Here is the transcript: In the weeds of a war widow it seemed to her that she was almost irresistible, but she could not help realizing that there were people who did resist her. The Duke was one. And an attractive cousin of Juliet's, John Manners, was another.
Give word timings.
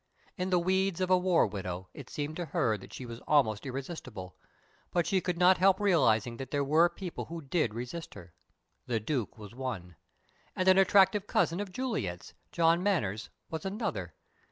In 0.35 0.49
the 0.49 0.57
weeds 0.57 0.99
of 0.99 1.11
a 1.11 1.17
war 1.19 1.45
widow 1.45 1.87
it 1.93 2.09
seemed 2.09 2.35
to 2.37 2.45
her 2.45 2.75
that 2.75 2.91
she 2.91 3.05
was 3.05 3.19
almost 3.27 3.67
irresistible, 3.67 4.35
but 4.89 5.05
she 5.05 5.21
could 5.21 5.37
not 5.37 5.59
help 5.59 5.79
realizing 5.79 6.37
that 6.37 6.49
there 6.49 6.63
were 6.63 6.89
people 6.89 7.25
who 7.25 7.39
did 7.43 7.75
resist 7.75 8.15
her. 8.15 8.33
The 8.87 8.99
Duke 8.99 9.37
was 9.37 9.53
one. 9.53 9.95
And 10.55 10.67
an 10.67 10.79
attractive 10.79 11.27
cousin 11.27 11.59
of 11.59 11.71
Juliet's, 11.71 12.33
John 12.51 12.81
Manners, 12.81 13.29
was 13.51 13.63
another. 13.63 14.15